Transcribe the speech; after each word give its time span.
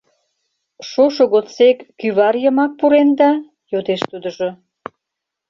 «Шошо 0.89 1.23
годсек 1.33 1.77
кӱвар 1.99 2.35
йымак 2.43 2.71
пуренда?»— 2.79 3.31
йодеш 3.71 4.01
тудыжо. 4.11 4.49